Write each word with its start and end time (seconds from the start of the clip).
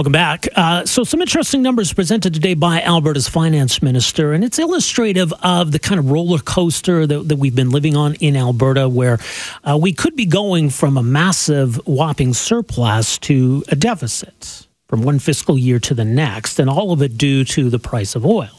Welcome 0.00 0.12
back. 0.12 0.46
Uh, 0.54 0.86
so, 0.86 1.02
some 1.02 1.20
interesting 1.20 1.60
numbers 1.60 1.92
presented 1.92 2.32
today 2.32 2.54
by 2.54 2.80
Alberta's 2.82 3.28
finance 3.28 3.82
minister, 3.82 4.32
and 4.32 4.44
it's 4.44 4.56
illustrative 4.56 5.32
of 5.42 5.72
the 5.72 5.80
kind 5.80 5.98
of 5.98 6.12
roller 6.12 6.38
coaster 6.38 7.04
that, 7.04 7.26
that 7.26 7.34
we've 7.34 7.56
been 7.56 7.70
living 7.70 7.96
on 7.96 8.14
in 8.14 8.36
Alberta, 8.36 8.88
where 8.88 9.18
uh, 9.64 9.76
we 9.76 9.92
could 9.92 10.14
be 10.14 10.24
going 10.24 10.70
from 10.70 10.96
a 10.96 11.02
massive, 11.02 11.84
whopping 11.84 12.32
surplus 12.32 13.18
to 13.18 13.64
a 13.70 13.74
deficit 13.74 14.68
from 14.86 15.02
one 15.02 15.18
fiscal 15.18 15.58
year 15.58 15.80
to 15.80 15.94
the 15.94 16.04
next, 16.04 16.60
and 16.60 16.70
all 16.70 16.92
of 16.92 17.02
it 17.02 17.18
due 17.18 17.44
to 17.46 17.68
the 17.68 17.80
price 17.80 18.14
of 18.14 18.24
oil. 18.24 18.50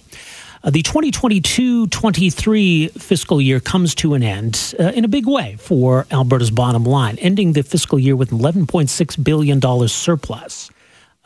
Uh, 0.62 0.72
the 0.72 0.82
2022 0.82 1.88
23 1.88 2.90
fiscal 2.90 3.40
year 3.40 3.62
comes 3.62 3.96
to 3.96 4.14
an 4.14 4.24
end 4.24 4.76
uh, 4.78 4.92
in 4.94 5.06
a 5.06 5.08
big 5.08 5.26
way 5.26 5.56
for 5.58 6.06
Alberta's 6.12 6.52
bottom 6.52 6.84
line, 6.84 7.18
ending 7.20 7.54
the 7.54 7.64
fiscal 7.64 7.98
year 7.98 8.18
with 8.18 8.32
$11.6 8.32 9.24
billion 9.24 9.88
surplus. 9.88 10.70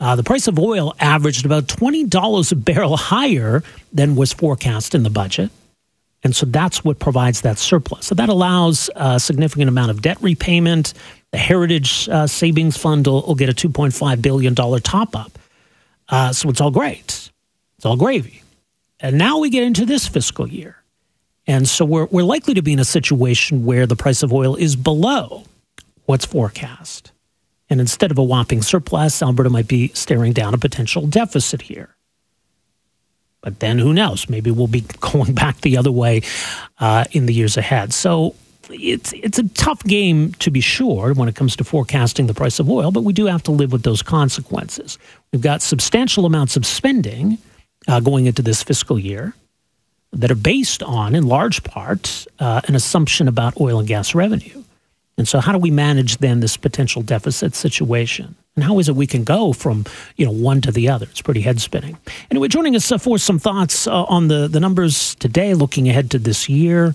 Uh, 0.04 0.14
the 0.14 0.22
price 0.22 0.46
of 0.48 0.58
oil 0.58 0.94
averaged 1.00 1.46
about 1.46 1.66
$20 1.66 2.52
a 2.52 2.56
barrel 2.56 2.94
higher 2.94 3.62
than 3.90 4.16
was 4.16 4.34
forecast 4.34 4.94
in 4.94 5.02
the 5.02 5.08
budget. 5.08 5.50
And 6.22 6.36
so 6.36 6.44
that's 6.44 6.84
what 6.84 6.98
provides 6.98 7.40
that 7.40 7.56
surplus. 7.56 8.04
So 8.04 8.14
that 8.16 8.28
allows 8.28 8.90
a 8.96 9.18
significant 9.18 9.70
amount 9.70 9.90
of 9.90 10.02
debt 10.02 10.18
repayment. 10.20 10.92
The 11.30 11.38
Heritage 11.38 12.06
uh, 12.10 12.26
Savings 12.26 12.76
Fund 12.76 13.06
will, 13.06 13.22
will, 13.22 13.34
get 13.34 13.48
a 13.48 13.54
$2.5 13.54 14.20
billion 14.20 14.54
top 14.54 15.16
up. 15.16 15.38
Uh, 16.10 16.34
so 16.34 16.50
it's 16.50 16.60
all 16.60 16.70
great. 16.70 17.30
It's 17.78 17.86
all 17.86 17.96
gravy. 17.96 18.42
And 19.00 19.16
now 19.16 19.38
we 19.38 19.48
get 19.48 19.62
into 19.62 19.86
this 19.86 20.06
fiscal 20.06 20.46
year. 20.46 20.76
And 21.46 21.66
so 21.66 21.86
we're, 21.86 22.08
we're 22.10 22.24
likely 22.24 22.52
to 22.52 22.62
be 22.62 22.74
in 22.74 22.78
a 22.78 22.84
situation 22.84 23.64
where 23.64 23.86
the 23.86 23.96
price 23.96 24.22
of 24.22 24.34
oil 24.34 24.54
is 24.54 24.76
below 24.76 25.44
what's 26.04 26.26
forecast. 26.26 27.10
And 27.70 27.80
instead 27.80 28.10
of 28.10 28.18
a 28.18 28.22
whopping 28.22 28.62
surplus, 28.62 29.22
Alberta 29.22 29.50
might 29.50 29.68
be 29.68 29.88
staring 29.88 30.32
down 30.32 30.54
a 30.54 30.58
potential 30.58 31.06
deficit 31.06 31.62
here. 31.62 31.94
But 33.40 33.60
then 33.60 33.78
who 33.78 33.92
knows? 33.92 34.28
Maybe 34.28 34.50
we'll 34.50 34.66
be 34.66 34.84
going 35.00 35.34
back 35.34 35.60
the 35.60 35.76
other 35.76 35.92
way 35.92 36.22
uh, 36.78 37.04
in 37.12 37.26
the 37.26 37.34
years 37.34 37.56
ahead. 37.56 37.92
So 37.92 38.34
it's 38.70 39.12
it's 39.12 39.38
a 39.38 39.48
tough 39.50 39.82
game 39.84 40.32
to 40.34 40.50
be 40.50 40.60
sure 40.60 41.12
when 41.12 41.28
it 41.28 41.34
comes 41.34 41.54
to 41.56 41.64
forecasting 41.64 42.26
the 42.26 42.34
price 42.34 42.58
of 42.58 42.70
oil, 42.70 42.90
but 42.90 43.04
we 43.04 43.12
do 43.12 43.26
have 43.26 43.42
to 43.44 43.52
live 43.52 43.72
with 43.72 43.82
those 43.82 44.02
consequences. 44.02 44.98
We've 45.32 45.42
got 45.42 45.60
substantial 45.60 46.24
amounts 46.24 46.56
of 46.56 46.64
spending 46.64 47.36
uh, 47.86 48.00
going 48.00 48.26
into 48.26 48.40
this 48.40 48.62
fiscal 48.62 48.98
year 48.98 49.34
that 50.12 50.30
are 50.30 50.36
based 50.36 50.82
on, 50.82 51.14
in 51.14 51.26
large 51.26 51.62
part, 51.64 52.26
uh, 52.38 52.62
an 52.66 52.74
assumption 52.74 53.28
about 53.28 53.60
oil 53.60 53.78
and 53.78 53.88
gas 53.88 54.14
revenue. 54.14 54.63
And 55.16 55.28
so, 55.28 55.40
how 55.40 55.52
do 55.52 55.58
we 55.58 55.70
manage 55.70 56.18
then 56.18 56.40
this 56.40 56.56
potential 56.56 57.02
deficit 57.02 57.54
situation? 57.54 58.34
And 58.56 58.64
how 58.64 58.78
is 58.78 58.88
it 58.88 58.96
we 58.96 59.06
can 59.06 59.24
go 59.24 59.52
from 59.52 59.84
you 60.16 60.26
know 60.26 60.32
one 60.32 60.60
to 60.62 60.72
the 60.72 60.88
other? 60.88 61.06
It's 61.06 61.22
pretty 61.22 61.40
head 61.40 61.60
spinning. 61.60 61.98
Anyway, 62.30 62.48
joining 62.48 62.76
us 62.76 62.90
uh, 62.90 62.98
for 62.98 63.18
some 63.18 63.38
thoughts 63.38 63.86
uh, 63.86 64.04
on 64.04 64.28
the 64.28 64.48
the 64.48 64.60
numbers 64.60 65.14
today, 65.16 65.54
looking 65.54 65.88
ahead 65.88 66.10
to 66.12 66.18
this 66.18 66.48
year. 66.48 66.94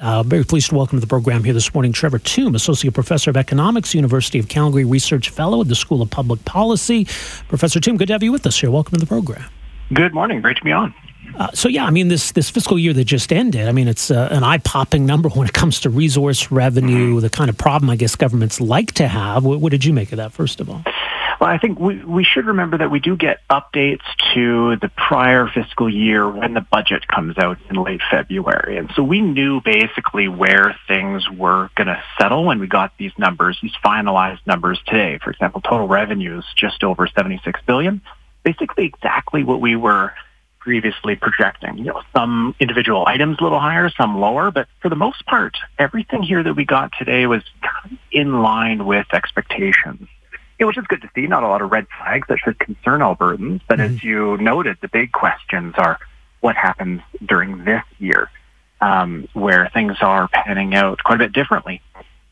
Uh, 0.00 0.24
very 0.24 0.44
pleased 0.44 0.70
to 0.70 0.74
welcome 0.74 0.98
to 0.98 1.00
the 1.00 1.06
program 1.06 1.44
here 1.44 1.54
this 1.54 1.72
morning 1.72 1.92
Trevor 1.92 2.18
Tombe, 2.18 2.56
Associate 2.56 2.92
Professor 2.92 3.30
of 3.30 3.36
Economics, 3.36 3.94
University 3.94 4.40
of 4.40 4.48
Calgary 4.48 4.84
Research 4.84 5.30
Fellow 5.30 5.60
at 5.60 5.68
the 5.68 5.76
School 5.76 6.02
of 6.02 6.10
Public 6.10 6.44
Policy. 6.44 7.04
Professor 7.48 7.78
Tombe, 7.78 7.96
good 7.96 8.08
to 8.08 8.14
have 8.14 8.22
you 8.22 8.32
with 8.32 8.44
us 8.44 8.58
here. 8.58 8.72
Welcome 8.72 8.98
to 8.98 9.00
the 9.00 9.06
program. 9.06 9.44
Good 9.92 10.12
morning. 10.12 10.40
Great 10.40 10.56
to 10.56 10.64
be 10.64 10.72
on. 10.72 10.92
Uh, 11.36 11.50
so 11.52 11.68
yeah, 11.68 11.84
I 11.84 11.90
mean 11.90 12.08
this 12.08 12.32
this 12.32 12.48
fiscal 12.48 12.78
year 12.78 12.92
that 12.92 13.04
just 13.04 13.32
ended. 13.32 13.68
I 13.68 13.72
mean 13.72 13.88
it's 13.88 14.10
uh, 14.10 14.28
an 14.30 14.44
eye 14.44 14.58
popping 14.58 15.04
number 15.04 15.28
when 15.28 15.48
it 15.48 15.52
comes 15.52 15.80
to 15.80 15.90
resource 15.90 16.50
revenue. 16.52 17.20
The 17.20 17.30
kind 17.30 17.50
of 17.50 17.58
problem 17.58 17.90
I 17.90 17.96
guess 17.96 18.14
governments 18.14 18.60
like 18.60 18.92
to 18.92 19.08
have. 19.08 19.44
What, 19.44 19.60
what, 19.60 19.70
did 19.70 19.84
you 19.84 19.92
make 19.92 20.12
of 20.12 20.18
that? 20.18 20.32
First 20.32 20.60
of 20.60 20.70
all, 20.70 20.82
well, 21.40 21.50
I 21.50 21.58
think 21.58 21.80
we 21.80 22.04
we 22.04 22.22
should 22.22 22.46
remember 22.46 22.78
that 22.78 22.90
we 22.90 23.00
do 23.00 23.16
get 23.16 23.40
updates 23.50 24.04
to 24.34 24.76
the 24.76 24.88
prior 24.96 25.48
fiscal 25.48 25.92
year 25.92 26.28
when 26.28 26.54
the 26.54 26.60
budget 26.60 27.06
comes 27.08 27.36
out 27.36 27.58
in 27.68 27.76
late 27.76 28.00
February, 28.10 28.76
and 28.76 28.90
so 28.94 29.02
we 29.02 29.20
knew 29.20 29.60
basically 29.60 30.28
where 30.28 30.76
things 30.86 31.28
were 31.28 31.68
going 31.74 31.88
to 31.88 32.00
settle 32.16 32.44
when 32.44 32.60
we 32.60 32.68
got 32.68 32.92
these 32.96 33.12
numbers, 33.18 33.58
these 33.60 33.74
finalized 33.84 34.46
numbers 34.46 34.80
today. 34.86 35.18
For 35.22 35.30
example, 35.30 35.60
total 35.60 35.88
revenues 35.88 36.44
just 36.56 36.84
over 36.84 37.08
seventy 37.08 37.40
six 37.44 37.60
billion. 37.66 38.02
Basically, 38.44 38.84
exactly 38.84 39.42
what 39.42 39.60
we 39.60 39.74
were 39.74 40.12
previously 40.64 41.14
projecting. 41.14 41.76
You 41.76 41.84
know, 41.84 42.02
some 42.16 42.54
individual 42.58 43.04
items 43.06 43.36
a 43.38 43.42
little 43.42 43.60
higher, 43.60 43.90
some 43.90 44.18
lower, 44.18 44.50
but 44.50 44.66
for 44.80 44.88
the 44.88 44.96
most 44.96 45.24
part, 45.26 45.58
everything 45.78 46.22
here 46.22 46.42
that 46.42 46.54
we 46.54 46.64
got 46.64 46.90
today 46.98 47.26
was 47.26 47.42
in 48.10 48.40
line 48.40 48.86
with 48.86 49.06
expectations. 49.12 50.08
Yeah, 50.58 50.66
which 50.66 50.78
is 50.78 50.86
good 50.86 51.02
to 51.02 51.10
see. 51.14 51.26
Not 51.26 51.42
a 51.42 51.48
lot 51.48 51.60
of 51.60 51.70
red 51.70 51.86
flags 51.98 52.26
that 52.28 52.38
should 52.38 52.58
concern 52.58 53.00
Albertans, 53.00 53.60
but 53.68 53.78
mm-hmm. 53.78 53.96
as 53.96 54.02
you 54.02 54.38
noted, 54.38 54.78
the 54.80 54.88
big 54.88 55.12
questions 55.12 55.74
are 55.76 55.98
what 56.40 56.56
happens 56.56 57.02
during 57.26 57.64
this 57.64 57.82
year, 57.98 58.30
um, 58.80 59.28
where 59.34 59.70
things 59.74 59.96
are 60.00 60.28
panning 60.28 60.74
out 60.74 61.04
quite 61.04 61.16
a 61.16 61.24
bit 61.24 61.32
differently. 61.34 61.82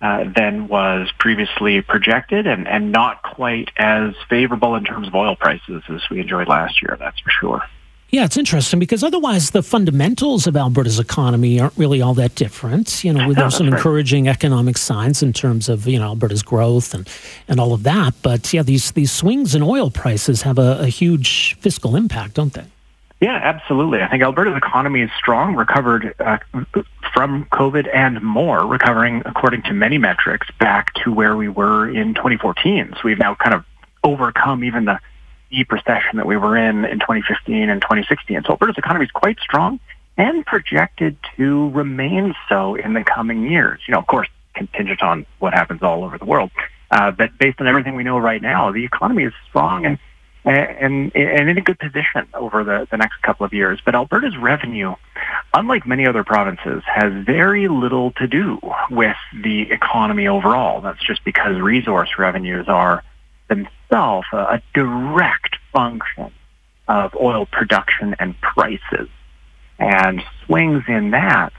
Uh, 0.00 0.24
than 0.34 0.66
was 0.66 1.08
previously 1.20 1.80
projected 1.80 2.44
and, 2.44 2.66
and 2.66 2.90
not 2.90 3.22
quite 3.22 3.68
as 3.76 4.14
favorable 4.28 4.74
in 4.74 4.82
terms 4.82 5.06
of 5.06 5.14
oil 5.14 5.36
prices 5.36 5.80
as 5.88 6.00
we 6.10 6.18
enjoyed 6.18 6.48
last 6.48 6.82
year, 6.82 6.96
that's 6.98 7.20
for 7.20 7.30
sure. 7.30 7.62
Yeah, 8.12 8.26
it's 8.26 8.36
interesting 8.36 8.78
because 8.78 9.02
otherwise 9.02 9.52
the 9.52 9.62
fundamentals 9.62 10.46
of 10.46 10.54
Alberta's 10.54 10.98
economy 10.98 11.58
aren't 11.58 11.78
really 11.78 12.02
all 12.02 12.12
that 12.14 12.34
different. 12.34 13.02
You 13.02 13.14
know, 13.14 13.32
there's 13.34 13.56
some 13.56 13.70
right. 13.70 13.76
encouraging 13.76 14.28
economic 14.28 14.76
signs 14.76 15.22
in 15.22 15.32
terms 15.32 15.70
of 15.70 15.88
you 15.88 15.98
know 15.98 16.04
Alberta's 16.04 16.42
growth 16.42 16.92
and 16.92 17.08
and 17.48 17.58
all 17.58 17.72
of 17.72 17.84
that. 17.84 18.12
But 18.20 18.52
yeah, 18.52 18.62
these 18.62 18.92
these 18.92 19.10
swings 19.10 19.54
in 19.54 19.62
oil 19.62 19.90
prices 19.90 20.42
have 20.42 20.58
a, 20.58 20.80
a 20.80 20.88
huge 20.88 21.54
fiscal 21.60 21.96
impact, 21.96 22.34
don't 22.34 22.52
they? 22.52 22.66
Yeah, 23.22 23.40
absolutely. 23.42 24.02
I 24.02 24.08
think 24.08 24.22
Alberta's 24.22 24.56
economy 24.56 25.00
is 25.00 25.10
strong, 25.16 25.54
recovered 25.54 26.14
uh, 26.18 26.36
from 27.14 27.46
COVID 27.46 27.88
and 27.94 28.20
more, 28.20 28.66
recovering 28.66 29.22
according 29.24 29.62
to 29.62 29.72
many 29.72 29.96
metrics 29.96 30.48
back 30.58 30.92
to 31.04 31.12
where 31.12 31.34
we 31.34 31.48
were 31.48 31.88
in 31.88 32.12
2014. 32.12 32.92
So 32.92 33.00
we've 33.04 33.18
now 33.18 33.36
kind 33.36 33.54
of 33.54 33.64
overcome 34.04 34.64
even 34.64 34.84
the 34.84 34.98
deep 35.52 35.70
recession 35.70 36.16
that 36.16 36.26
we 36.26 36.36
were 36.36 36.56
in 36.56 36.84
in 36.84 36.98
2015 36.98 37.68
and 37.68 37.80
2016. 37.80 38.42
So 38.44 38.50
Alberta's 38.50 38.78
economy 38.78 39.04
is 39.04 39.10
quite 39.10 39.38
strong 39.38 39.78
and 40.16 40.44
projected 40.44 41.16
to 41.36 41.70
remain 41.70 42.34
so 42.48 42.74
in 42.74 42.94
the 42.94 43.04
coming 43.04 43.46
years. 43.50 43.80
You 43.86 43.92
know, 43.92 44.00
of 44.00 44.06
course, 44.06 44.28
contingent 44.54 45.02
on 45.02 45.26
what 45.38 45.54
happens 45.54 45.82
all 45.82 46.04
over 46.04 46.18
the 46.18 46.24
world. 46.24 46.50
Uh, 46.90 47.10
but 47.10 47.36
based 47.38 47.60
on 47.60 47.66
everything 47.66 47.94
we 47.94 48.04
know 48.04 48.18
right 48.18 48.42
now, 48.42 48.70
the 48.72 48.84
economy 48.84 49.24
is 49.24 49.32
strong 49.48 49.86
and 49.86 49.98
and, 50.44 51.14
and 51.14 51.48
in 51.48 51.56
a 51.56 51.60
good 51.60 51.78
position 51.78 52.26
over 52.34 52.64
the, 52.64 52.88
the 52.90 52.96
next 52.96 53.22
couple 53.22 53.46
of 53.46 53.52
years. 53.52 53.80
But 53.84 53.94
Alberta's 53.94 54.36
revenue, 54.36 54.96
unlike 55.54 55.86
many 55.86 56.04
other 56.04 56.24
provinces, 56.24 56.82
has 56.84 57.12
very 57.24 57.68
little 57.68 58.10
to 58.12 58.26
do 58.26 58.58
with 58.90 59.16
the 59.42 59.70
economy 59.70 60.26
overall. 60.26 60.80
That's 60.80 61.02
just 61.04 61.24
because 61.24 61.60
resource 61.60 62.18
revenues 62.18 62.66
are 62.68 63.04
themselves 63.52 64.26
a, 64.32 64.36
a 64.36 64.62
direct 64.74 65.56
function 65.72 66.32
of 66.88 67.14
oil 67.20 67.46
production 67.46 68.14
and 68.18 68.38
prices. 68.40 69.08
And 69.78 70.22
swings 70.44 70.84
in 70.88 71.10
that, 71.10 71.52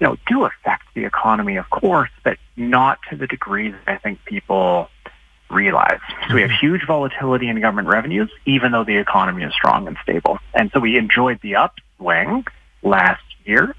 you 0.00 0.06
know, 0.06 0.16
do 0.26 0.44
affect 0.44 0.84
the 0.94 1.04
economy, 1.04 1.56
of 1.56 1.68
course, 1.70 2.10
but 2.24 2.38
not 2.56 2.98
to 3.10 3.16
the 3.16 3.26
degree 3.26 3.70
that 3.70 3.82
I 3.86 3.96
think 3.98 4.24
people 4.24 4.88
realize. 5.50 6.00
So 6.28 6.34
we 6.34 6.40
have 6.42 6.50
mm-hmm. 6.50 6.66
huge 6.66 6.86
volatility 6.86 7.48
in 7.48 7.60
government 7.60 7.88
revenues, 7.88 8.30
even 8.46 8.72
though 8.72 8.84
the 8.84 8.96
economy 8.96 9.44
is 9.44 9.52
strong 9.52 9.86
and 9.86 9.96
stable. 10.02 10.38
And 10.54 10.70
so 10.72 10.80
we 10.80 10.96
enjoyed 10.96 11.40
the 11.42 11.56
upswing 11.56 12.44
last 12.82 13.22
year, 13.44 13.74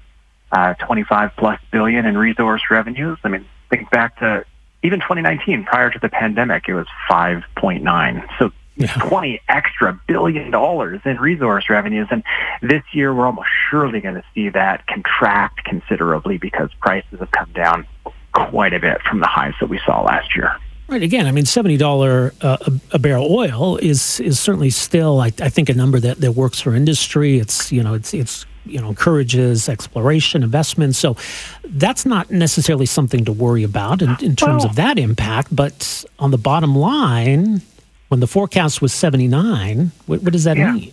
uh, 0.52 0.74
25 0.74 1.32
plus 1.36 1.60
billion 1.70 2.06
in 2.06 2.16
resource 2.16 2.62
revenues. 2.70 3.18
I 3.24 3.28
mean, 3.28 3.44
think 3.70 3.90
back 3.90 4.18
to 4.20 4.44
even 4.84 5.00
2019, 5.00 5.64
prior 5.64 5.90
to 5.90 5.98
the 5.98 6.08
pandemic, 6.08 6.68
it 6.68 6.74
was 6.74 6.86
5.9. 7.10 8.28
So 8.38 8.52
yeah. 8.76 8.92
20 8.94 9.40
extra 9.48 9.98
billion 10.06 10.50
dollars 10.50 11.00
in 11.04 11.16
resource 11.18 11.70
revenues. 11.70 12.08
And 12.10 12.22
this 12.60 12.82
year, 12.92 13.14
we're 13.14 13.26
almost 13.26 13.48
surely 13.70 14.00
going 14.00 14.16
to 14.16 14.24
see 14.34 14.50
that 14.50 14.86
contract 14.86 15.64
considerably 15.64 16.38
because 16.38 16.70
prices 16.80 17.18
have 17.20 17.30
come 17.30 17.50
down 17.52 17.86
quite 18.32 18.74
a 18.74 18.80
bit 18.80 19.00
from 19.02 19.20
the 19.20 19.26
highs 19.26 19.54
that 19.60 19.68
we 19.68 19.80
saw 19.86 20.02
last 20.02 20.36
year. 20.36 20.56
Right. 20.86 21.02
Again, 21.02 21.26
I 21.26 21.32
mean, 21.32 21.46
seventy 21.46 21.78
dollar 21.78 22.34
uh, 22.42 22.58
a, 22.92 22.98
barrel 22.98 23.34
oil 23.34 23.78
is 23.78 24.20
is 24.20 24.38
certainly 24.38 24.68
still, 24.68 25.18
I, 25.20 25.26
I, 25.26 25.48
think, 25.48 25.70
a 25.70 25.74
number 25.74 25.98
that, 26.00 26.20
that 26.20 26.32
works 26.32 26.60
for 26.60 26.74
industry. 26.74 27.38
It's 27.38 27.72
you 27.72 27.82
know, 27.82 27.94
it's 27.94 28.12
it's 28.12 28.44
you 28.64 28.80
know 28.80 28.88
encourages 28.88 29.68
exploration, 29.68 30.42
investment. 30.42 30.94
So 30.94 31.16
that's 31.64 32.06
not 32.06 32.30
necessarily 32.30 32.86
something 32.86 33.24
to 33.24 33.32
worry 33.32 33.62
about 33.62 34.02
in, 34.02 34.10
in 34.20 34.36
terms 34.36 34.62
well, 34.62 34.70
of 34.70 34.76
that 34.76 34.98
impact. 34.98 35.54
But 35.54 36.04
on 36.18 36.30
the 36.30 36.38
bottom 36.38 36.76
line, 36.76 37.62
when 38.08 38.20
the 38.20 38.26
forecast 38.26 38.80
was 38.80 38.92
seventy 38.92 39.26
nine, 39.26 39.90
what, 40.06 40.22
what, 40.22 40.32
does 40.32 40.44
that 40.44 40.56
yeah. 40.56 40.72
mean? 40.72 40.92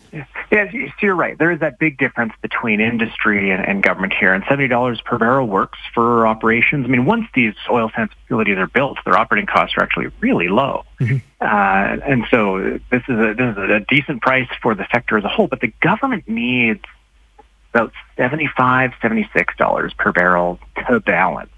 Yeah, 0.52 0.70
so 0.72 0.78
you're 1.02 1.16
right. 1.16 1.38
There 1.38 1.52
is 1.52 1.60
that 1.60 1.78
big 1.80 1.98
difference 1.98 2.34
between 2.42 2.82
industry 2.82 3.52
and, 3.52 3.64
and 3.64 3.84
government 3.84 4.14
here, 4.14 4.34
and 4.34 4.44
seventy 4.50 4.68
dollars 4.68 5.00
per 5.02 5.18
barrel 5.18 5.48
works 5.48 5.78
for 5.94 6.26
operations. 6.26 6.86
I 6.86 6.90
mean, 6.90 7.06
once 7.06 7.28
these 7.34 7.54
oil 7.70 7.92
sands 7.96 8.12
facilities 8.24 8.58
are 8.58 8.68
built, 8.68 8.98
their 9.06 9.18
operating 9.18 9.46
costs 9.46 9.76
are 9.78 9.84
actually 9.84 10.08
really 10.20 10.48
low, 10.48 10.84
mm-hmm. 11.00 11.18
uh, 11.40 12.06
and 12.06 12.26
so 12.32 12.80
this 12.90 13.04
is 13.08 13.20
a 13.20 13.34
this 13.34 13.56
is 13.56 13.58
a 13.58 13.86
decent 13.88 14.22
price 14.22 14.50
for 14.62 14.74
the 14.74 14.88
sector 14.92 15.18
as 15.18 15.24
a 15.24 15.30
whole. 15.30 15.48
But 15.48 15.62
the 15.62 15.74
government 15.82 16.28
needs 16.28 16.82
about 17.74 17.92
seventy-five, 18.18 18.92
seventy-six 19.02 19.56
dollars 19.58 19.94
per 19.98 20.12
barrel 20.12 20.60
to 20.88 21.00
balance. 21.00 21.52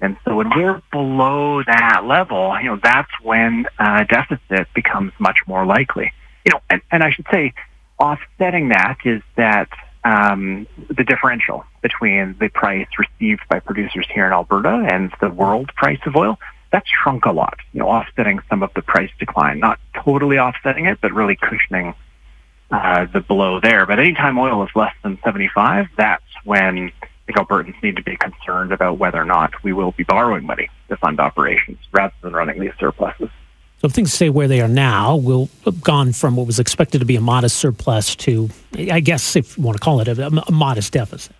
And 0.00 0.16
so 0.24 0.36
when 0.36 0.50
we're 0.56 0.80
below 0.90 1.62
that 1.62 2.04
level, 2.06 2.58
you 2.60 2.68
know, 2.70 2.80
that's 2.82 3.10
when 3.22 3.66
uh, 3.78 4.04
deficit 4.04 4.66
becomes 4.74 5.12
much 5.18 5.38
more 5.46 5.66
likely. 5.66 6.12
You 6.44 6.52
know, 6.52 6.60
and, 6.70 6.80
and 6.90 7.02
I 7.02 7.10
should 7.10 7.26
say 7.30 7.52
Offsetting 8.00 8.70
that 8.70 8.96
is 9.04 9.20
that 9.36 9.68
um, 10.04 10.66
the 10.88 11.04
differential 11.04 11.66
between 11.82 12.34
the 12.40 12.48
price 12.48 12.86
received 12.98 13.42
by 13.50 13.60
producers 13.60 14.06
here 14.10 14.26
in 14.26 14.32
Alberta 14.32 14.88
and 14.90 15.12
the 15.20 15.28
world 15.28 15.70
price 15.76 16.00
of 16.06 16.16
oil, 16.16 16.38
that's 16.72 16.88
shrunk 16.88 17.26
a 17.26 17.30
lot, 17.30 17.58
you 17.74 17.80
know, 17.80 17.88
offsetting 17.88 18.40
some 18.48 18.62
of 18.62 18.72
the 18.72 18.80
price 18.80 19.10
decline. 19.18 19.60
Not 19.60 19.78
totally 19.94 20.38
offsetting 20.38 20.86
it, 20.86 20.98
but 21.02 21.12
really 21.12 21.36
cushioning 21.36 21.94
uh, 22.70 23.06
the 23.06 23.20
blow 23.20 23.60
there. 23.60 23.86
But 23.86 23.98
anytime 23.98 24.38
oil 24.38 24.62
is 24.64 24.70
less 24.74 24.94
than 25.02 25.18
75, 25.24 25.88
that's 25.96 26.22
when 26.44 26.92
I 27.02 27.06
think 27.26 27.38
Albertans 27.38 27.82
need 27.82 27.96
to 27.96 28.02
be 28.02 28.16
concerned 28.16 28.72
about 28.72 28.98
whether 28.98 29.20
or 29.20 29.24
not 29.24 29.62
we 29.62 29.72
will 29.72 29.92
be 29.92 30.04
borrowing 30.04 30.44
money 30.44 30.68
to 30.88 30.96
fund 30.96 31.20
operations 31.20 31.78
rather 31.92 32.14
than 32.22 32.32
running 32.32 32.60
these 32.60 32.72
surpluses. 32.78 33.30
So 33.80 33.86
if 33.86 33.92
things 33.92 34.12
stay 34.12 34.28
where 34.28 34.46
they 34.46 34.60
are 34.60 34.68
now, 34.68 35.16
we'll 35.16 35.48
have 35.64 35.80
gone 35.80 36.12
from 36.12 36.36
what 36.36 36.46
was 36.46 36.58
expected 36.58 36.98
to 36.98 37.06
be 37.06 37.16
a 37.16 37.20
modest 37.20 37.56
surplus 37.56 38.14
to, 38.16 38.50
I 38.76 39.00
guess, 39.00 39.36
if 39.36 39.56
you 39.56 39.64
want 39.64 39.78
to 39.78 39.82
call 39.82 40.00
it 40.00 40.08
a, 40.08 40.26
a 40.26 40.52
modest 40.52 40.92
deficit. 40.92 41.34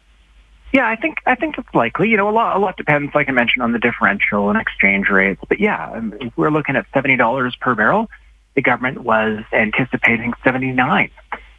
Yeah, 0.73 0.89
I 0.89 0.97
think 0.97 1.19
I 1.27 1.35
think 1.35 1.59
it's 1.59 1.75
likely. 1.75 2.09
You 2.09 2.17
know, 2.17 2.29
a 2.29 2.31
lot 2.31 2.57
a 2.57 2.61
lot 2.61 2.77
depends, 2.77 3.13
like 3.15 3.29
I 3.29 3.33
mentioned, 3.33 3.63
on 3.63 3.73
the 3.73 3.79
differential 3.79 4.51
and 4.51 4.59
exchange 4.59 5.09
rates. 5.09 5.43
But 5.49 5.59
yeah, 5.59 6.01
if 6.21 6.37
we're 6.37 6.51
looking 6.51 6.77
at 6.77 6.87
seventy 6.95 7.17
dollars 7.17 7.57
per 7.57 7.75
barrel, 7.75 8.09
the 8.55 8.63
government 8.63 8.99
was 9.03 9.43
anticipating 9.53 10.33
seventy 10.45 10.73
nine 10.73 11.11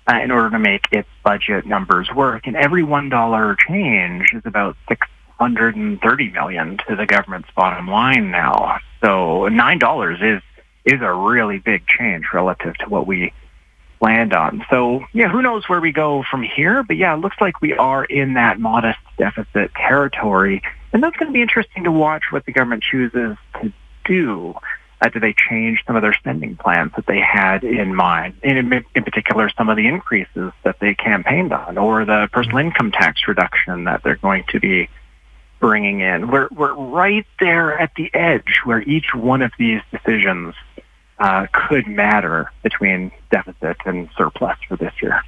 uh, 0.07 0.19
in 0.23 0.31
order 0.31 0.49
to 0.51 0.59
make 0.59 0.88
its 0.91 1.09
budget 1.23 1.65
numbers 1.65 2.09
work. 2.13 2.47
And 2.47 2.55
every 2.55 2.83
one 2.83 3.09
dollar 3.09 3.55
change 3.67 4.33
is 4.33 4.41
about 4.45 4.75
six 4.88 5.07
hundred 5.39 5.75
and 5.75 5.99
thirty 6.01 6.29
million 6.29 6.77
to 6.88 6.95
the 6.95 7.05
government's 7.05 7.49
bottom 7.55 7.88
line 7.88 8.31
now. 8.31 8.79
So 9.03 9.47
nine 9.47 9.79
dollars 9.79 10.19
is 10.21 10.41
is 10.85 11.01
a 11.01 11.13
really 11.13 11.59
big 11.59 11.83
change 11.88 12.25
relative 12.33 12.75
to 12.77 12.89
what 12.89 13.07
we 13.07 13.33
land 14.01 14.33
on. 14.33 14.65
So 14.69 15.05
yeah, 15.13 15.29
who 15.29 15.41
knows 15.41 15.69
where 15.69 15.79
we 15.79 15.91
go 15.91 16.23
from 16.29 16.41
here? 16.43 16.83
But 16.83 16.97
yeah, 16.97 17.13
it 17.13 17.19
looks 17.19 17.38
like 17.39 17.61
we 17.61 17.73
are 17.73 18.03
in 18.03 18.33
that 18.33 18.59
modest 18.59 18.99
deficit 19.17 19.73
territory. 19.75 20.61
And 20.91 21.01
that's 21.01 21.15
going 21.15 21.31
to 21.31 21.33
be 21.33 21.41
interesting 21.41 21.83
to 21.85 21.91
watch 21.91 22.23
what 22.31 22.45
the 22.45 22.51
government 22.51 22.83
chooses 22.83 23.38
to 23.61 23.71
do. 24.03 24.55
Uh, 25.01 25.09
do 25.09 25.19
they 25.19 25.33
change 25.50 25.83
some 25.88 25.95
of 25.95 26.03
their 26.03 26.13
spending 26.13 26.56
plans 26.56 26.92
that 26.95 27.07
they 27.07 27.19
had 27.19 27.63
in 27.63 27.95
mind? 27.95 28.36
In, 28.44 28.71
in 28.95 29.03
particular, 29.03 29.50
some 29.57 29.68
of 29.68 29.75
the 29.75 29.88
increases 29.88 30.51
that 30.63 30.77
they 30.80 30.94
campaigned 30.94 31.51
on, 31.51 31.77
or 31.77 32.06
the 32.06 32.30
personal 32.31 32.59
income 32.59 32.92
tax 32.92 33.21
reduction 33.27 33.86
that 33.86 34.03
they're 34.03 34.18
going 34.18 34.44
to 34.50 34.59
be 34.59 34.89
bringing 35.59 36.01
in. 36.01 36.30
We're, 36.30 36.50
we're 36.51 36.74
right 36.74 37.25
there 37.39 37.80
at 37.80 37.92
the 37.95 38.13
edge 38.13 38.62
where 38.63 38.81
each 38.81 39.15
one 39.15 39.42
of 39.42 39.51
these 39.57 39.81
decisions 39.92 40.53
uh, 41.19 41.48
could 41.51 41.88
matter 41.88 42.51
between 42.63 43.12
deficit 43.31 43.77
and 43.86 44.09
surplus 44.18 44.57
for 44.68 44.75
this 44.75 44.94
year. 45.01 45.24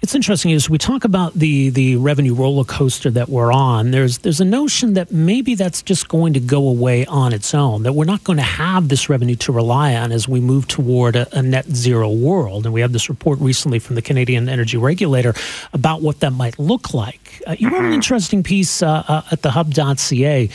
It's 0.00 0.14
interesting 0.14 0.52
as 0.52 0.70
we 0.70 0.78
talk 0.78 1.02
about 1.02 1.34
the 1.34 1.70
the 1.70 1.96
revenue 1.96 2.32
roller 2.32 2.62
coaster 2.62 3.10
that 3.10 3.28
we're 3.28 3.52
on. 3.52 3.90
There's 3.90 4.18
there's 4.18 4.40
a 4.40 4.44
notion 4.44 4.94
that 4.94 5.10
maybe 5.10 5.56
that's 5.56 5.82
just 5.82 6.06
going 6.08 6.34
to 6.34 6.40
go 6.40 6.68
away 6.68 7.04
on 7.06 7.32
its 7.32 7.52
own. 7.52 7.82
That 7.82 7.94
we're 7.94 8.04
not 8.04 8.22
going 8.22 8.36
to 8.36 8.44
have 8.44 8.88
this 8.88 9.08
revenue 9.08 9.34
to 9.36 9.50
rely 9.50 9.96
on 9.96 10.12
as 10.12 10.28
we 10.28 10.40
move 10.40 10.68
toward 10.68 11.16
a, 11.16 11.26
a 11.36 11.42
net 11.42 11.66
zero 11.70 12.12
world. 12.12 12.64
And 12.64 12.72
we 12.72 12.80
have 12.80 12.92
this 12.92 13.08
report 13.08 13.40
recently 13.40 13.80
from 13.80 13.96
the 13.96 14.02
Canadian 14.02 14.48
Energy 14.48 14.76
Regulator 14.76 15.34
about 15.72 16.00
what 16.00 16.20
that 16.20 16.32
might 16.32 16.60
look 16.60 16.94
like. 16.94 17.42
Uh, 17.44 17.56
you 17.58 17.68
wrote 17.68 17.78
an 17.78 17.86
mm-hmm. 17.86 17.94
interesting 17.94 18.44
piece 18.44 18.82
uh, 18.82 19.02
uh, 19.08 19.22
at 19.32 19.42
the 19.42 19.50
Hub.ca 19.50 20.48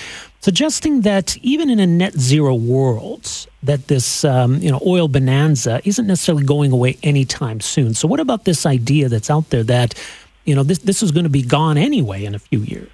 suggesting 0.44 1.01
that 1.01 1.38
even 1.38 1.69
in 1.69 1.80
a 1.80 1.88
net 1.88 2.13
zero 2.19 2.54
world, 2.54 3.48
that 3.63 3.88
this 3.88 4.25
um, 4.25 4.57
you 4.57 4.69
know 4.69 4.80
oil 4.86 5.07
bonanza 5.07 5.81
isn't 5.86 6.06
necessarily 6.06 6.44
going 6.44 6.72
away 6.72 6.98
anytime 7.01 7.62
soon. 7.62 7.94
So, 7.94 8.07
what 8.07 8.19
about 8.19 8.44
this 8.44 8.66
idea 8.66 9.07
that's 9.10 9.30
out 9.30 9.50
there 9.50 9.63
that 9.63 9.95
you 10.44 10.54
know 10.54 10.63
this 10.63 10.80
this 10.80 11.01
is 11.01 11.12
going 11.12 11.24
to 11.24 11.30
be 11.30 11.42
gone 11.42 11.78
anyway 11.78 12.25
in 12.25 12.36
a 12.36 12.40
few 12.40 12.60
years? 12.60 12.92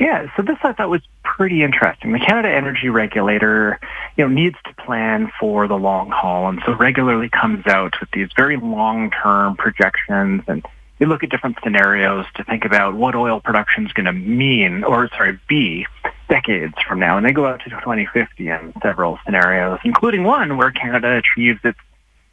Yeah, 0.00 0.34
so 0.34 0.42
this 0.42 0.56
I 0.62 0.72
thought 0.72 0.88
was 0.88 1.02
pretty 1.22 1.62
interesting. 1.62 2.12
The 2.12 2.18
Canada 2.18 2.48
Energy 2.48 2.88
Regulator, 2.88 3.78
you 4.16 4.26
know, 4.26 4.32
needs 4.32 4.56
to 4.64 4.74
plan 4.82 5.30
for 5.38 5.68
the 5.68 5.76
long 5.76 6.08
haul, 6.08 6.48
and 6.48 6.62
so 6.64 6.72
regularly 6.72 7.28
comes 7.28 7.66
out 7.66 8.00
with 8.00 8.10
these 8.12 8.30
very 8.34 8.56
long-term 8.56 9.56
projections 9.56 10.42
and 10.46 10.64
they 10.98 11.06
look 11.06 11.22
at 11.22 11.30
different 11.30 11.56
scenarios 11.62 12.26
to 12.34 12.44
think 12.44 12.66
about 12.66 12.94
what 12.94 13.14
oil 13.14 13.40
production 13.40 13.86
is 13.86 13.92
going 13.92 14.04
to 14.04 14.12
mean, 14.12 14.84
or 14.84 15.08
sorry, 15.08 15.38
be 15.48 15.86
decades 16.30 16.74
from 16.88 16.98
now. 16.98 17.18
And 17.18 17.26
they 17.26 17.32
go 17.32 17.46
out 17.46 17.60
to 17.64 17.70
2050 17.70 18.48
in 18.48 18.72
several 18.80 19.18
scenarios, 19.24 19.80
including 19.84 20.24
one 20.24 20.56
where 20.56 20.70
Canada 20.70 21.18
achieves 21.18 21.60
its 21.64 21.78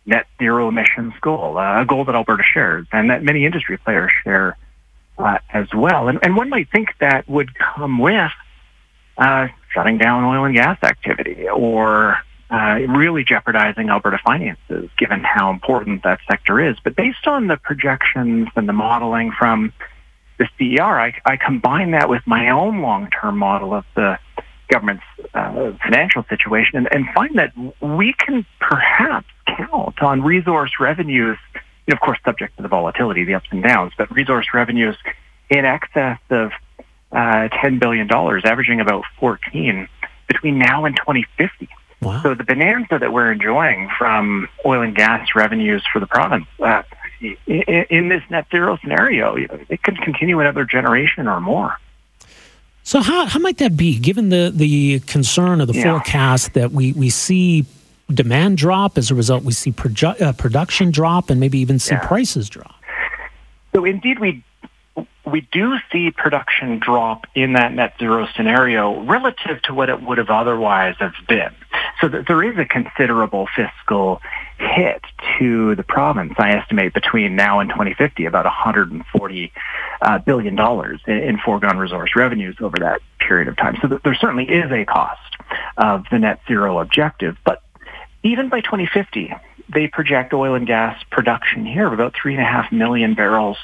net 0.06 0.28
zero 0.40 0.70
emissions 0.70 1.14
goal, 1.20 1.58
uh, 1.58 1.82
a 1.82 1.86
goal 1.86 2.06
that 2.06 2.16
Alberta 2.16 2.44
shares 2.44 2.88
and 2.94 3.10
that 3.10 3.24
many 3.24 3.46
industry 3.46 3.78
players 3.78 4.12
share 4.24 4.56
uh, 5.18 5.40
as 5.52 5.68
well. 5.74 6.08
And, 6.08 6.20
and, 6.22 6.38
one 6.38 6.50
might 6.50 6.70
think 6.72 6.90
that 7.00 7.28
would 7.28 7.54
come 7.58 7.98
with 7.98 8.32
uh, 9.18 9.48
shutting 9.74 9.98
down 9.98 10.24
oil 10.24 10.46
and 10.46 10.56
gas 10.56 10.78
activity 10.84 11.50
or 11.50 12.20
uh, 12.50 12.80
really 12.88 13.24
jeopardizing 13.24 13.90
Alberta 13.90 14.20
finances, 14.24 14.90
given 14.98 15.24
how 15.24 15.50
important 15.50 16.04
that 16.04 16.20
sector 16.30 16.62
is. 16.62 16.78
But 16.82 16.96
based 16.96 17.28
on 17.28 17.48
the 17.48 17.58
projections 17.58 18.48
and 18.56 18.70
the 18.70 18.74
modeling 18.74 19.32
from 19.32 19.74
the 20.38 20.48
CER, 20.58 20.84
I, 20.84 21.14
I 21.26 21.38
combine 21.38 21.92
that 21.92 22.10
with 22.10 22.22
my 22.26 22.50
own 22.50 22.82
long-term 22.82 23.38
model 23.38 23.74
of 23.74 23.86
the 23.96 24.20
government's 24.70 25.04
uh, 25.34 25.72
financial 25.84 26.24
situation 26.30 26.78
and, 26.78 26.88
and 26.92 27.06
find 27.16 27.38
that 27.38 27.54
we 27.82 28.14
can 28.14 28.46
perhaps 28.60 29.28
count 29.46 30.02
on 30.02 30.22
resource 30.22 30.72
revenues, 30.80 31.38
you 31.54 31.62
know, 31.92 31.94
of 31.94 32.00
course, 32.02 32.20
subject 32.26 32.58
to 32.58 32.64
the 32.64 32.68
volatility, 32.68 33.24
the 33.24 33.36
ups 33.36 33.48
and 33.52 33.64
downs, 33.64 33.94
but 33.98 34.12
resource 34.12 34.48
revenues 34.54 34.98
in 35.50 35.66
excess 35.66 36.20
of 36.30 36.52
uh, 37.12 37.48
$10 37.50 37.80
billion, 37.80 38.12
averaging 38.12 38.82
about 38.82 39.06
14 39.20 39.88
between 40.28 40.60
now 40.60 40.86
and 40.86 40.96
2050. 40.98 41.70
Wow. 42.02 42.22
So 42.22 42.36
the 42.36 42.44
bonanza 42.44 43.00
that 43.00 43.12
we're 43.12 43.32
enjoying 43.32 43.90
from 43.98 44.48
oil 44.66 44.82
and 44.82 44.96
gas 44.96 45.30
revenues 45.36 45.84
for 45.92 46.00
the 46.00 46.06
province, 46.06 46.46
uh, 46.60 46.84
in, 47.20 47.36
in 47.90 48.10
this 48.10 48.24
net 48.30 48.48
zero 48.52 48.78
scenario, 48.82 49.36
it 49.36 49.84
could 49.84 49.98
continue 50.02 50.40
another 50.40 50.66
generation 50.66 51.28
or 51.28 51.40
more. 51.40 51.78
So 52.84 53.02
how, 53.02 53.26
how 53.26 53.40
might 53.40 53.58
that 53.58 53.76
be, 53.76 54.00
given 54.00 54.30
the, 54.30 54.52
the 54.54 55.00
concern 55.02 55.60
of 55.60 55.68
the 55.68 55.74
yeah. 55.74 55.84
forecast 55.84 56.54
that 56.54 56.72
we, 56.72 56.94
we 56.94 57.10
see 57.10 57.66
demand 58.10 58.58
drop 58.58 58.98
as 58.98 59.12
a 59.12 59.16
result, 59.16 59.44
we 59.44 59.52
see 59.52 59.74
produ- 59.74 60.22
uh, 60.22 60.32
production 60.34 60.92
drop, 60.92 61.30
and 61.30 61.40
maybe 61.40 61.60
even 61.60 61.80
see 61.80 61.96
yeah. 61.96 62.08
prices 62.08 62.50
drop? 62.50 62.76
So 63.74 63.84
indeed, 63.84 64.20
we 64.20 64.44
we 65.26 65.42
do 65.52 65.76
see 65.92 66.10
production 66.10 66.80
drop 66.80 67.28
in 67.36 67.54
that 67.54 67.74
net 67.74 67.94
zero 68.00 68.28
scenario 68.36 69.02
relative 69.04 69.62
to 69.64 69.74
what 69.74 69.90
it 69.90 70.02
would 70.02 70.18
have 70.18 70.30
otherwise 70.30 70.96
have 71.00 71.14
been. 71.28 71.54
So 72.00 72.08
that 72.08 72.28
there 72.28 72.42
is 72.44 72.58
a 72.58 72.66
considerable 72.66 73.48
fiscal 73.56 74.22
hit 74.58 75.04
to 75.40 75.76
the 75.76 75.84
province. 75.84 76.34
I 76.38 76.52
estimate 76.52 76.94
between 76.94 77.36
now 77.36 77.60
and 77.60 77.70
2050 77.70 78.26
about 78.26 78.46
140 78.46 79.54
uh, 80.02 80.20
billion 80.20 80.56
dollars 80.56 81.02
in, 81.08 81.38
foregone 81.44 81.78
resource 81.78 82.16
revenues 82.16 82.58
over 82.60 82.78
that 82.80 83.02
period 83.20 83.48
of 83.48 83.58
time. 83.58 83.78
So 83.82 84.00
there 84.04 84.16
certainly 84.16 84.46
is 84.46 84.72
a 84.72 84.86
cost 84.86 85.38
of 85.78 86.06
the 86.12 86.20
net 86.20 86.40
zero 86.48 86.80
objective, 86.80 87.38
but 87.44 87.62
even 88.24 88.50
by 88.50 88.62
2050, 88.62 89.34
they 89.70 89.88
project 89.88 90.34
oil 90.34 90.56
and 90.56 90.66
gas 90.66 91.02
production 91.12 91.66
here 91.66 91.88
of 91.88 91.94
about 91.94 92.14
three 92.14 92.34
and 92.34 92.42
a 92.42 92.46
half 92.46 92.72
million 92.72 93.14
barrels 93.14 93.58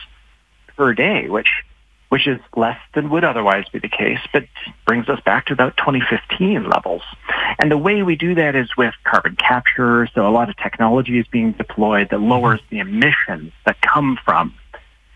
per 0.75 0.93
day, 0.93 1.29
which 1.29 1.63
which 2.13 2.27
is 2.27 2.39
less 2.55 2.77
than 2.93 3.09
would 3.09 3.23
otherwise 3.23 3.65
be 3.73 3.79
the 3.79 3.89
case, 3.89 4.19
but 4.31 4.43
brings 4.85 5.09
us 5.09 5.19
back 5.25 5.47
to 5.47 5.53
about 5.53 5.75
2015 5.77 6.69
levels. 6.69 7.01
And 7.57 7.71
the 7.71 7.77
way 7.77 8.03
we 8.03 8.15
do 8.15 8.35
that 8.35 8.55
is 8.55 8.69
with 8.77 8.93
carbon 9.03 9.35
capture. 9.35 10.07
So 10.13 10.27
a 10.27 10.29
lot 10.29 10.47
of 10.47 10.55
technology 10.57 11.17
is 11.17 11.25
being 11.31 11.53
deployed 11.53 12.09
that 12.11 12.21
lowers 12.21 12.59
the 12.69 12.77
emissions 12.77 13.51
that 13.65 13.81
come 13.81 14.19
from 14.23 14.53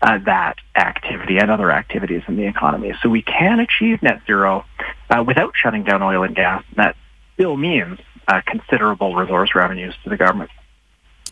uh, 0.02 0.18
that 0.26 0.56
activity 0.74 1.38
and 1.38 1.52
other 1.52 1.70
activities 1.70 2.22
in 2.26 2.34
the 2.34 2.48
economy. 2.48 2.92
So 3.00 3.08
we 3.08 3.22
can 3.22 3.60
achieve 3.60 4.02
net 4.02 4.22
zero 4.26 4.64
uh, 5.08 5.22
without 5.24 5.52
shutting 5.54 5.84
down 5.84 6.02
oil 6.02 6.24
and 6.24 6.34
gas. 6.34 6.64
And 6.70 6.84
that 6.84 6.96
still 7.34 7.56
means 7.56 8.00
uh, 8.26 8.40
considerable 8.44 9.14
resource 9.14 9.54
revenues 9.54 9.94
to 10.02 10.10
the 10.10 10.16
government. 10.16 10.50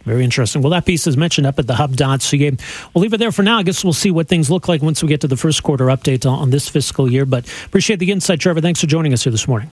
Very 0.07 0.23
interesting. 0.23 0.63
Well, 0.63 0.71
that 0.71 0.87
piece 0.87 1.09
is 1.09 1.17
mentioned 1.17 1.49
up 1.49 1.59
at 1.59 1.67
the 1.67 1.75
hub.ca. 1.75 2.57
We'll 2.95 3.03
leave 3.03 3.13
it 3.13 3.19
there 3.19 3.33
for 3.33 3.43
now. 3.43 3.59
I 3.59 3.65
guess 3.65 3.83
we'll 3.83 3.93
see 3.93 4.13
what 4.13 4.29
things 4.29 4.49
look 4.49 4.69
like 4.69 4.81
once 4.81 5.03
we 5.03 5.09
get 5.09 5.21
to 5.23 5.29
the 5.29 5.37
first 5.37 5.65
quarter 5.65 5.87
update 5.87 6.25
on 6.25 6.51
this 6.51 6.69
fiscal 6.69 7.11
year. 7.11 7.27
But 7.27 7.45
appreciate 7.67 7.99
the 7.99 8.13
insight, 8.13 8.39
Trevor. 8.39 8.61
Thanks 8.61 8.81
for 8.81 8.87
joining 8.87 9.13
us 9.13 9.25
here 9.25 9.33
this 9.33 9.49
morning. 9.49 9.73